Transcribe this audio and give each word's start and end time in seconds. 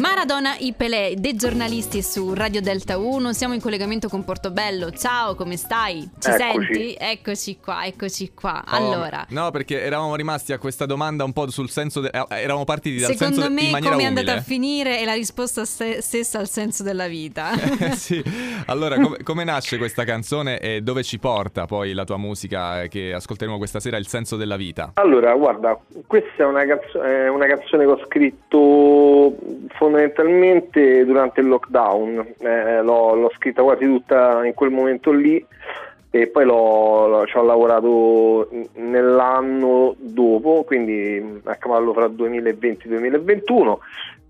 Maradona 0.00 0.56
i 0.58 0.72
Pelé, 0.76 1.14
dei 1.16 1.36
giornalisti 1.36 2.02
su 2.02 2.34
Radio 2.34 2.60
Delta 2.60 2.98
1, 2.98 3.32
siamo 3.32 3.54
in 3.54 3.60
collegamento 3.60 4.08
con 4.08 4.24
Portobello. 4.24 4.90
Ciao, 4.90 5.36
come 5.36 5.56
stai? 5.56 6.00
Ci 6.18 6.28
Eccoci. 6.30 6.38
senti? 6.74 6.96
Eccoci 6.98 7.58
qua, 7.62 7.84
eccoci 7.86 8.32
qua. 8.34 8.64
Oh, 8.66 8.74
Allora, 8.74 9.24
No, 9.30 9.52
perché 9.52 9.80
eravamo 9.82 10.16
rimasti 10.16 10.52
a 10.52 10.58
questa 10.58 10.84
domanda 10.84 11.22
un 11.22 11.32
po' 11.32 11.48
sul 11.50 11.70
senso. 11.70 12.00
de- 12.00 12.10
eh, 12.12 12.24
eravamo 12.28 12.64
partiti 12.64 12.98
dal 12.98 13.12
secondo 13.12 13.34
senso 13.40 13.48
de- 13.54 13.60
in 13.60 13.66
me 13.66 13.70
maniera 13.70 13.92
come 13.92 14.02
è 14.02 14.06
andata 14.08 14.32
a 14.34 14.40
finire 14.40 14.98
è 14.98 15.04
la 15.04 15.14
risposta 15.14 15.64
ste- 15.64 16.02
stessa 16.02 16.40
al 16.40 16.48
senso 16.48 16.82
della 16.82 17.06
vita. 17.06 17.50
Eh, 17.78 17.92
sì. 17.92 18.20
Allora, 18.66 18.96
come, 18.98 19.18
come 19.22 19.44
nasce 19.44 19.78
questa 19.78 20.02
canzone 20.04 20.58
e 20.58 20.80
dove 20.82 21.04
ci 21.04 21.20
porta 21.20 21.66
poi 21.66 21.92
la 21.92 22.02
tua 22.04 22.16
musica 22.16 22.82
eh, 22.82 22.88
che 22.88 23.12
ascolteremo 23.14 23.56
questa 23.56 23.78
sera, 23.78 23.96
Il 23.96 24.08
senso 24.08 24.34
della 24.36 24.56
vita? 24.56 24.90
Allora, 24.94 25.32
guarda, 25.34 25.78
questa 26.06 26.42
è 26.42 26.44
una, 26.44 26.66
canzo- 26.66 27.00
è 27.00 27.28
una 27.28 27.46
canzone 27.46 27.84
che 27.84 27.90
ho 27.90 28.00
scritto 28.06 29.36
fondamentalmente 29.76 31.04
durante 31.04 31.40
il 31.40 31.48
lockdown, 31.48 32.34
Eh, 32.38 32.82
l'ho, 32.82 33.14
l'ho 33.14 33.30
scritta 33.36 33.62
quasi 33.62 33.84
tutta 33.84 34.44
in 34.44 34.54
quel 34.54 34.70
momento 34.70 35.12
lì 35.12 35.44
e 36.10 36.26
poi 36.28 36.44
l'ho, 36.44 37.24
ci 37.26 37.36
ho 37.36 37.42
lavorato 37.42 38.48
nell'anno 38.76 39.94
dopo, 39.98 40.64
quindi 40.64 41.40
a 41.44 41.54
cavallo 41.56 41.92
fra 41.92 42.08
2020 42.08 42.86
e 42.86 42.88
2021. 42.88 43.80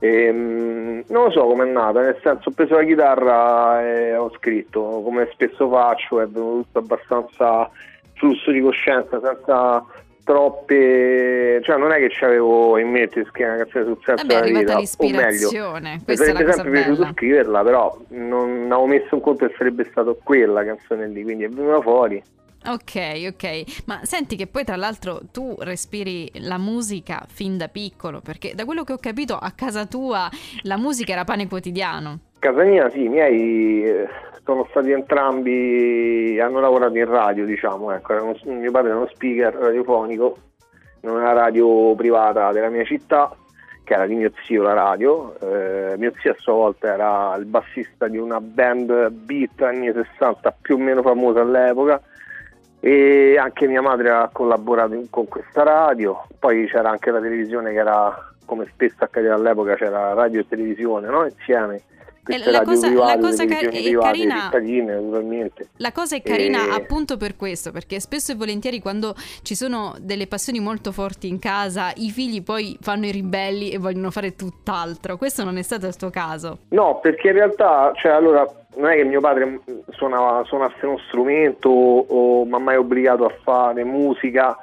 E, 0.01 0.33
mm, 0.33 1.01
non 1.09 1.25
lo 1.25 1.31
so 1.31 1.47
com'è 1.47 1.65
nata, 1.65 2.01
nel 2.01 2.19
senso 2.23 2.49
ho 2.49 2.53
preso 2.53 2.75
la 2.77 2.85
chitarra 2.85 3.83
e 3.85 4.17
ho 4.17 4.31
scritto, 4.37 5.03
come 5.05 5.29
spesso 5.33 5.69
faccio, 5.69 6.21
è 6.21 6.27
venuto 6.27 6.63
tutto 6.63 6.79
abbastanza 6.79 7.71
flusso 8.15 8.51
di 8.51 8.61
coscienza, 8.61 9.21
senza 9.21 9.85
troppe... 10.29 11.61
cioè 11.65 11.79
non 11.79 11.91
è 11.91 11.97
che 11.97 12.11
ci 12.11 12.23
avevo 12.23 12.77
in 12.77 12.91
mente 12.91 13.23
di 13.23 13.29
scrivere 13.31 13.55
una 13.55 13.65
canzone 13.65 13.85
sul 13.87 13.99
senso 14.05 14.27
Vabbè, 14.27 14.41
della 14.45 14.59
vita, 14.59 14.79
o 14.79 15.09
meglio, 15.09 15.79
mi 16.05 16.17
sarebbe 16.17 16.53
sempre 16.53 16.71
piaciuto 16.71 17.09
scriverla, 17.15 17.63
però 17.63 17.99
non 18.09 18.67
avevo 18.67 18.87
messo 18.87 19.15
in 19.15 19.21
conto 19.23 19.47
che 19.47 19.55
sarebbe 19.57 19.87
stata 19.91 20.13
quella 20.23 20.63
canzone 20.65 21.09
lì, 21.09 21.23
quindi 21.23 21.45
è 21.45 21.49
venuta 21.49 21.81
fuori. 21.81 22.23
Ok, 22.67 23.31
ok. 23.33 23.83
Ma 23.87 24.01
senti 24.03 24.37
che 24.37 24.47
poi 24.47 24.65
tra 24.65 24.77
l'altro 24.77 25.23
tu 25.33 25.57
respiri 25.61 26.31
la 26.41 26.59
musica 26.59 27.25
fin 27.27 27.57
da 27.57 27.69
piccolo, 27.69 28.21
perché 28.21 28.55
da 28.55 28.65
quello 28.65 28.85
che 28.85 28.93
ho 28.93 28.99
capito 28.99 29.37
a 29.37 29.53
casa 29.53 29.87
tua 29.87 30.29
la 30.63 30.77
musica 30.77 31.13
era 31.13 31.25
pane 31.25 31.49
quotidiano. 31.49 32.19
Casa 32.39 32.63
mia, 32.63 32.89
sì, 32.91 33.05
i 33.05 33.09
miei 33.09 33.83
eh, 33.83 34.09
sono 34.45 34.67
stati 34.71 34.93
entrambi, 34.93 36.39
hanno 36.41 36.61
lavorato 36.61 36.97
in 36.97 37.07
radio, 37.07 37.45
diciamo, 37.45 37.91
ecco, 37.93 38.13
uno- 38.13 38.37
mio 38.59 38.71
padre 38.71 38.91
era 38.91 38.99
uno 38.99 39.09
speaker 39.13 39.53
radiofonico 39.55 40.37
in 41.01 41.11
una 41.11 41.33
radio 41.33 41.95
privata 41.97 42.53
della 42.53 42.69
mia 42.69 42.85
città, 42.85 43.35
che 43.83 43.95
era 43.95 44.07
di 44.07 44.15
mio 44.15 44.31
zio 44.45 44.63
la 44.63 44.73
radio, 44.75 45.35
eh, 45.41 45.97
mio 45.97 46.13
zio 46.21 46.31
a 46.31 46.37
sua 46.39 46.53
volta 46.53 46.93
era 46.93 47.35
il 47.37 47.45
bassista 47.47 48.07
di 48.07 48.19
una 48.19 48.41
band 48.41 49.09
beat 49.11 49.61
anni 49.63 49.93
60 49.93 50.55
più 50.61 50.77
o 50.77 50.79
meno 50.79 51.03
famosa 51.03 51.41
all'epoca 51.41 52.01
e 52.81 53.37
anche 53.39 53.67
mia 53.67 53.81
madre 53.83 54.11
ha 54.11 54.29
collaborato 54.33 54.95
in- 54.95 55.11
con 55.11 55.27
questa 55.27 55.63
radio, 55.65 56.25
poi 56.39 56.67
c'era 56.69 56.91
anche 56.91 57.11
la 57.11 57.21
televisione 57.21 57.73
che 57.73 57.79
era, 57.79 58.17
come 58.45 58.67
spesso 58.73 59.03
accadeva 59.03 59.35
all'epoca, 59.35 59.75
c'era 59.75 60.13
radio 60.15 60.41
e 60.41 60.47
televisione, 60.49 61.09
no? 61.09 61.25
Insieme. 61.25 61.83
La 62.37 62.63
cosa- 62.63 62.93
la 62.93 63.19
cosa 63.19 63.45
ca- 63.47 63.57
televisioni 63.59 63.95
è 63.95 63.99
carina-. 63.99 64.51
La 65.77 65.93
cosa 65.93 66.17
è 66.17 66.23
carina 66.23 66.67
E- 66.67 66.71
appunto 66.71 67.17
per 67.17 67.37
questo, 67.37 67.71
perché 67.71 68.01
spesso 68.01 68.33
e 68.33 68.35
volentieri 68.35 68.81
quando 68.81 69.15
ci 69.43 69.55
sono 69.55 69.95
delle 70.01 70.27
passioni 70.27 70.61
molto 70.61 70.93
forti 70.93 71.29
in 71.29 71.39
casa, 71.39 71.93
i 71.97 72.11
figli 72.11 72.43
poi 72.43 72.77
fanno 72.81 73.07
i 73.07 73.11
ribelli 73.11 73.71
e 73.71 73.79
vogliono 73.79 74.11
fare 74.11 74.35
tutt'altro. 74.37 75.17
Questo 75.17 75.45
non 75.45 75.57
è 75.57 75.63
stato 75.63 75.87
il 75.87 75.97
tuo 75.97 76.11
caso. 76.11 76.59
No, 76.71 76.99
perché 77.01 77.29
in 77.29 77.35
realtà, 77.35 77.93
cioè, 77.95 78.13
allora, 78.13 78.47
non 78.77 78.91
è 78.91 78.97
che 78.97 79.05
mio 79.05 79.21
padre 79.21 79.61
suonava, 79.91 80.45
suonasse 80.45 80.85
uno 80.87 80.99
strumento 81.09 81.69
o, 81.69 82.05
o 82.09 82.45
mi 82.45 82.53
ha 82.55 82.59
mai 82.59 82.77
obbligato 82.77 83.25
a 83.25 83.35
fare 83.43 83.85
musica 83.85 84.57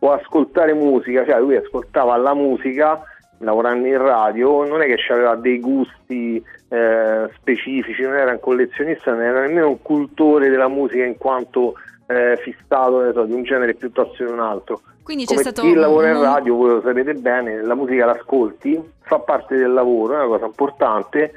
o 0.00 0.12
ascoltare 0.12 0.74
musica, 0.74 1.24
cioè 1.24 1.38
lui 1.40 1.56
ascoltava 1.56 2.16
la 2.16 2.34
musica 2.34 3.02
lavorando 3.38 3.86
in 3.86 3.98
radio, 3.98 4.64
non 4.64 4.82
è 4.82 4.86
che 4.86 5.12
aveva 5.12 5.34
dei 5.36 5.60
gusti 5.60 6.42
eh, 6.68 7.28
specifici, 7.34 8.02
non 8.02 8.16
era 8.16 8.32
un 8.32 8.40
collezionista, 8.40 9.12
non 9.12 9.22
era 9.22 9.40
nemmeno 9.40 9.68
un 9.68 9.82
cultore 9.82 10.48
della 10.48 10.68
musica 10.68 11.04
in 11.04 11.16
quanto 11.16 11.74
eh, 12.06 12.38
fissato 12.42 13.12
so, 13.12 13.24
di 13.24 13.32
un 13.32 13.42
genere 13.42 13.74
piuttosto 13.74 14.14
che 14.16 14.24
di 14.24 14.32
un 14.32 14.40
altro. 14.40 14.80
Quindi 15.02 15.26
c'è 15.26 15.34
Come 15.34 15.50
stato 15.50 15.62
chi 15.68 15.74
lavora 15.74 16.10
in 16.10 16.20
radio, 16.20 16.54
voi 16.56 16.70
lo 16.70 16.80
sapete 16.80 17.14
bene, 17.14 17.62
la 17.62 17.74
musica 17.74 18.06
l'ascolti, 18.06 18.80
fa 19.02 19.18
parte 19.18 19.56
del 19.56 19.72
lavoro, 19.72 20.14
è 20.14 20.16
una 20.16 20.26
cosa 20.26 20.46
importante, 20.46 21.32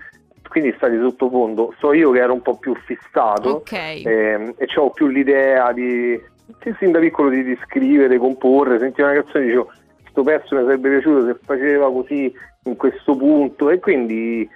quindi 0.47 0.74
sta 0.78 0.88
di 0.88 0.97
sottofondo. 0.97 1.74
So 1.78 1.91
io 1.91 2.12
che 2.12 2.19
ero 2.19 2.34
un 2.34 2.41
po' 2.41 2.56
più 2.56 2.74
fissato 2.75 3.56
Ok. 3.56 3.74
ehm, 3.74 4.53
e 4.56 4.66
avevo 4.69 4.91
più 4.91 5.08
l'idea 5.08 5.74
di, 5.74 6.18
sin 6.79 6.91
da 6.91 7.00
piccolo 7.00 7.29
di, 7.29 7.44
di 7.44 7.58
scrivere, 7.66 8.18
comporre, 8.18 8.79
sentivo 8.79 9.09
una 9.09 9.22
canzone 9.22 9.44
e 9.44 9.47
dicevo 9.47 9.72
questo 10.17 10.23
pezzo 10.23 10.55
mi 10.55 10.63
sarebbe 10.63 10.89
piaciuto 10.89 11.25
se 11.25 11.38
faceva 11.44 11.91
così 11.91 12.33
in 12.63 12.75
questo 12.75 13.16
punto. 13.16 13.69
E 13.69 13.79
quindi 13.79 14.50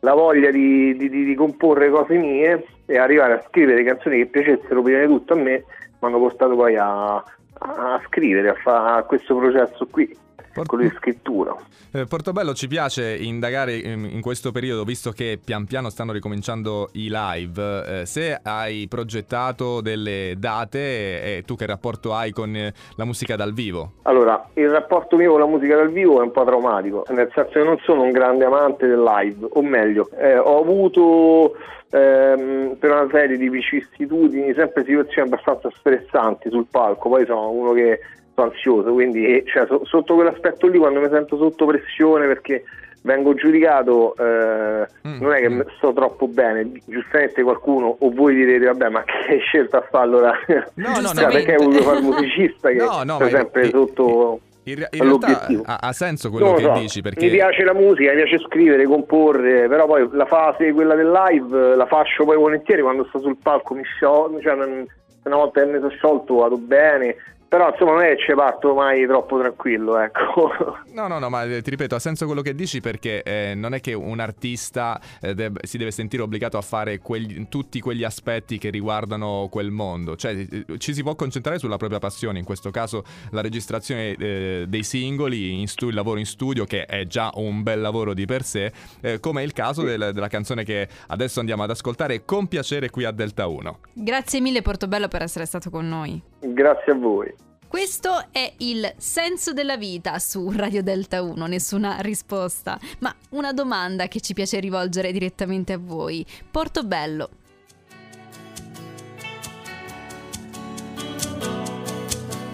la 0.00 0.14
voglia 0.14 0.50
di, 0.50 0.96
di- 0.96 1.08
di- 1.08 1.34
comporre 1.34 1.90
cose 1.90 2.16
mie 2.16 2.64
e 2.86 2.98
arrivare 2.98 3.34
a 3.34 3.44
scrivere 3.48 3.82
canzoni 3.84 4.18
che 4.18 4.26
piacessero 4.26 4.82
prima 4.82 5.00
di 5.00 5.06
tutto 5.06 5.32
a 5.32 5.36
me 5.36 5.64
mi 5.78 6.08
hanno 6.08 6.18
portato 6.18 6.54
poi 6.54 6.76
a, 6.76 7.14
a 7.14 8.00
scrivere, 8.06 8.50
a 8.50 8.54
fare 8.54 9.04
questo 9.06 9.36
processo 9.36 9.86
qui, 9.86 10.14
Por- 10.56 10.66
quello 10.66 10.84
di 10.84 10.94
scrittura. 10.96 11.54
Eh, 11.92 12.06
Portobello 12.06 12.52
ci 12.52 12.66
piace 12.66 13.14
indagare 13.14 13.76
in, 13.76 14.04
in 14.04 14.20
questo 14.20 14.52
periodo, 14.52 14.84
visto 14.84 15.12
che 15.12 15.38
pian 15.42 15.66
piano 15.66 15.88
stanno 15.88 16.12
ricominciando 16.12 16.88
i 16.92 17.08
live, 17.10 18.00
eh, 18.00 18.06
se 18.06 18.38
hai 18.42 18.86
progettato 18.88 19.80
delle 19.80 20.34
date 20.36 20.78
e, 20.78 21.36
e 21.38 21.42
tu 21.42 21.56
che 21.56 21.66
rapporto 21.66 22.14
hai 22.14 22.32
con 22.32 22.54
eh, 22.54 22.72
la 22.96 23.04
musica 23.04 23.36
dal 23.36 23.52
vivo? 23.52 23.92
Allora, 24.02 24.48
il 24.54 24.68
rapporto 24.70 25.16
mio 25.16 25.30
con 25.30 25.40
la 25.40 25.46
musica 25.46 25.76
dal 25.76 25.90
vivo 25.90 26.20
è 26.20 26.22
un 26.22 26.32
po' 26.32 26.44
traumatico, 26.44 27.04
nel 27.10 27.30
senso 27.34 27.50
che 27.52 27.64
non 27.64 27.78
sono 27.84 28.02
un 28.02 28.10
grande 28.10 28.44
amante 28.44 28.86
del 28.86 29.02
live, 29.02 29.46
o 29.48 29.62
meglio, 29.62 30.08
eh, 30.18 30.36
ho 30.36 30.60
avuto 30.60 31.56
ehm, 31.90 32.76
per 32.78 32.90
una 32.90 33.08
serie 33.10 33.36
di 33.36 33.48
vicissitudini 33.48 34.52
sempre 34.54 34.84
situazioni 34.84 35.28
abbastanza 35.28 35.70
stressanti 35.74 36.50
sul 36.50 36.66
palco, 36.70 37.08
poi 37.08 37.24
sono 37.26 37.50
uno 37.50 37.72
che 37.72 38.00
sono 38.36 38.50
ansioso, 38.50 38.92
quindi 38.92 39.42
cioè, 39.46 39.66
so- 39.66 39.84
sotto 39.84 40.14
quell'aspetto 40.14 40.66
lì 40.68 40.78
quando 40.78 41.00
mi 41.00 41.08
sento 41.10 41.36
sotto 41.36 41.64
pressione 41.66 42.26
perché 42.26 42.64
vengo 43.02 43.34
giudicato 43.34 44.14
eh, 44.18 44.86
Mm, 45.06 45.20
non 45.20 45.32
è 45.32 45.40
che 45.40 45.48
mm. 45.48 45.60
sto 45.76 45.92
troppo 45.92 46.26
bene, 46.26 46.70
giustamente 46.86 47.42
qualcuno 47.42 47.96
o 48.00 48.10
voi 48.10 48.34
direte 48.34 48.66
vabbè 48.66 48.88
ma 48.88 49.02
che 49.04 49.12
hai 49.34 49.40
scelto 49.40 49.76
a 49.76 49.86
fare 49.88 50.04
allora? 50.04 50.32
No, 50.74 50.90
no, 50.96 51.00
no, 51.00 51.08
Cioè, 51.08 51.30
perché 51.32 51.54
voluto 51.56 51.82
fare 51.82 51.98
il 51.98 52.04
musicista 52.04 52.68
che 52.68 52.74
No, 52.84 53.02
no, 53.04 53.14
sta 53.14 53.28
sempre 53.28 53.66
i- 53.66 53.70
sotto 53.70 54.40
In, 54.64 54.84
in 54.90 55.02
realtà 55.02 55.46
ha, 55.64 55.78
ha 55.80 55.92
senso 55.92 56.28
quello 56.30 56.54
che 56.54 56.62
so, 56.62 56.72
dici, 56.72 57.00
perché 57.00 57.26
Mi 57.26 57.30
piace 57.30 57.62
la 57.62 57.72
musica, 57.74 58.10
mi 58.10 58.16
piace 58.22 58.38
scrivere, 58.40 58.84
comporre, 58.84 59.68
però 59.68 59.86
poi 59.86 60.08
la 60.10 60.26
fase, 60.26 60.72
quella 60.72 60.96
del 60.96 61.10
live, 61.12 61.76
la 61.76 61.86
faccio 61.86 62.24
poi 62.24 62.36
volentieri 62.36 62.82
quando 62.82 63.04
sto 63.06 63.20
sul 63.20 63.36
palco, 63.40 63.74
mi 63.74 63.84
sciolgo, 63.84 64.40
cioè 64.40 64.54
una 64.54 65.36
volta 65.36 65.60
che 65.60 65.66
mi 65.70 65.78
sono 65.78 65.90
sciolto 65.90 66.34
vado 66.36 66.56
bene, 66.58 67.14
però 67.56 67.70
insomma 67.70 67.92
non 67.92 68.02
è 68.02 68.14
che 68.16 68.22
ci 68.22 68.34
parto 68.34 68.74
mai 68.74 69.06
troppo 69.06 69.38
tranquillo, 69.38 69.98
ecco. 69.98 70.84
No, 70.96 71.08
no, 71.08 71.18
no, 71.18 71.28
ma 71.28 71.44
eh, 71.44 71.60
ti 71.60 71.68
ripeto, 71.68 71.94
ha 71.94 71.98
senso 71.98 72.24
quello 72.24 72.40
che 72.40 72.54
dici 72.54 72.80
perché 72.80 73.22
eh, 73.22 73.52
non 73.54 73.74
è 73.74 73.80
che 73.80 73.92
un 73.92 74.18
artista 74.18 74.98
eh, 75.20 75.34
deb- 75.34 75.62
si 75.62 75.76
deve 75.76 75.90
sentire 75.90 76.22
obbligato 76.22 76.56
a 76.56 76.62
fare 76.62 77.00
quegli- 77.00 77.48
tutti 77.48 77.80
quegli 77.80 78.02
aspetti 78.02 78.56
che 78.56 78.70
riguardano 78.70 79.48
quel 79.50 79.70
mondo, 79.70 80.16
cioè 80.16 80.32
eh, 80.34 80.64
ci 80.78 80.94
si 80.94 81.02
può 81.02 81.14
concentrare 81.14 81.58
sulla 81.58 81.76
propria 81.76 81.98
passione, 81.98 82.38
in 82.38 82.46
questo 82.46 82.70
caso 82.70 83.04
la 83.32 83.42
registrazione 83.42 84.14
eh, 84.16 84.64
dei 84.66 84.82
singoli, 84.82 85.60
in 85.60 85.66
stu- 85.66 85.88
il 85.90 85.94
lavoro 85.94 86.18
in 86.18 86.24
studio 86.24 86.64
che 86.64 86.86
è 86.86 87.06
già 87.06 87.30
un 87.34 87.62
bel 87.62 87.80
lavoro 87.82 88.14
di 88.14 88.24
per 88.24 88.42
sé, 88.42 88.72
eh, 89.02 89.20
come 89.20 89.42
è 89.42 89.44
il 89.44 89.52
caso 89.52 89.82
del- 89.82 90.12
della 90.14 90.28
canzone 90.28 90.64
che 90.64 90.88
adesso 91.08 91.40
andiamo 91.40 91.62
ad 91.62 91.70
ascoltare 91.70 92.24
con 92.24 92.46
piacere 92.48 92.88
qui 92.88 93.04
a 93.04 93.10
Delta 93.10 93.46
1. 93.46 93.78
Grazie 93.92 94.40
mille 94.40 94.62
Portobello 94.62 95.08
per 95.08 95.20
essere 95.20 95.44
stato 95.44 95.68
con 95.68 95.86
noi. 95.86 96.22
Grazie 96.40 96.92
a 96.92 96.94
voi. 96.94 97.34
Questo 97.68 98.28
è 98.30 98.54
il 98.58 98.94
senso 98.96 99.52
della 99.52 99.76
vita 99.76 100.18
su 100.18 100.50
Radio 100.50 100.82
Delta 100.82 101.20
1, 101.20 101.46
nessuna 101.46 101.98
risposta, 102.00 102.78
ma 103.00 103.14
una 103.30 103.52
domanda 103.52 104.06
che 104.06 104.20
ci 104.20 104.34
piace 104.34 104.60
rivolgere 104.60 105.12
direttamente 105.12 105.72
a 105.72 105.78
voi. 105.78 106.24
Portobello, 106.50 107.28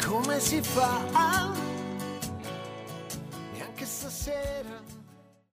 Come 0.04 0.40
si 0.40 0.62
fa? 0.62 1.00
Neanche 1.12 1.51